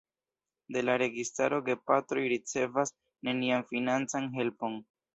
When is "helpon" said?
4.41-4.85